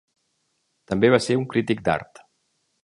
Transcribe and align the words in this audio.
També 0.93 1.11
va 1.17 1.21
ser 1.27 1.39
un 1.43 1.47
crític 1.55 1.87
d'art. 1.91 2.25